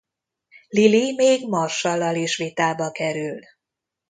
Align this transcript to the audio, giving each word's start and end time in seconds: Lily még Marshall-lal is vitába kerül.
Lily 0.71 1.13
még 1.15 1.47
Marshall-lal 1.47 2.15
is 2.15 2.37
vitába 2.37 2.91
kerül. 2.91 3.39